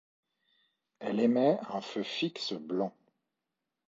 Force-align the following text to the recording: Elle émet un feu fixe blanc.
Elle 0.99 1.19
émet 1.19 1.59
un 1.69 1.79
feu 1.79 2.01
fixe 2.01 2.53
blanc. 2.53 2.91